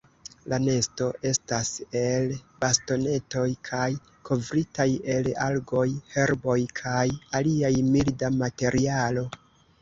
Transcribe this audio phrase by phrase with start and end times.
[0.51, 1.67] La nesto estas
[1.99, 2.31] el
[2.63, 3.83] bastonetoj kaj
[4.29, 5.85] kovritaj el algoj,
[6.15, 7.05] herboj kaj
[7.43, 9.25] alia milda materialo.